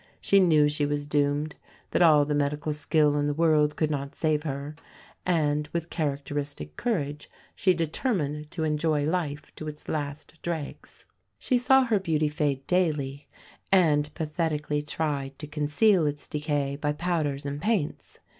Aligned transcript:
She 0.19 0.39
knew 0.39 0.67
she 0.67 0.87
was 0.87 1.05
doomed, 1.05 1.53
that 1.91 2.01
all 2.01 2.25
the 2.25 2.33
medical 2.33 2.73
skill 2.73 3.15
in 3.17 3.27
the 3.27 3.35
world 3.35 3.75
could 3.75 3.91
not 3.91 4.15
save 4.15 4.41
her; 4.41 4.75
and, 5.27 5.69
with 5.73 5.91
characteristic 5.91 6.75
courage, 6.75 7.29
she 7.55 7.75
determined 7.75 8.49
to 8.49 8.63
enjoy 8.63 9.03
life 9.05 9.53
to 9.57 9.67
its 9.67 9.87
last 9.87 10.41
dregs. 10.41 11.05
She 11.37 11.59
saw 11.59 11.83
her 11.83 11.99
beauty 11.99 12.29
fade 12.29 12.65
daily, 12.65 13.27
and 13.71 14.11
pathetically 14.15 14.81
tried 14.81 15.37
to 15.37 15.45
conceal 15.45 16.07
its 16.07 16.25
decay 16.25 16.75
by 16.77 16.93
powders 16.93 17.45
and 17.45 17.61
paints. 17.61 18.17